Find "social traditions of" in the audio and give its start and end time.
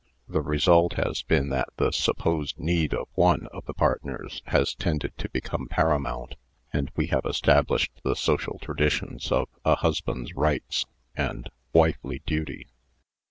8.15-9.47